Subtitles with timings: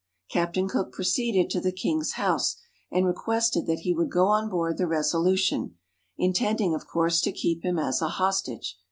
[0.31, 2.55] Captain Cook proceeded to the king's house,
[2.91, 5.75] and requested that he would go on board the Resolution,
[6.17, 8.79] intending, of course, to keep him as a hostage.